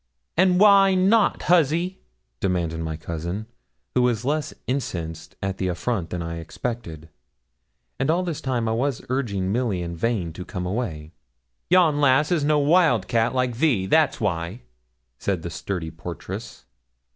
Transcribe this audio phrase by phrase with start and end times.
[0.35, 1.99] 'And why not, huzzy?'
[2.39, 3.45] demanded my cousin,
[3.93, 7.07] who was less incensed at the affront than I expected.
[8.09, 11.11] All this time I was urging Milly in vain to come away.
[11.69, 14.61] 'Yon lass is no wild cat, like thee that's why,'
[15.19, 16.65] said the sturdy portress.